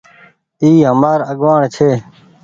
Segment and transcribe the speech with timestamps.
[0.61, 1.89] اي همآر آگوآڻ ڇي۔